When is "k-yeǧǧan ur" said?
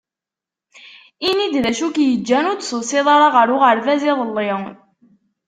1.95-2.57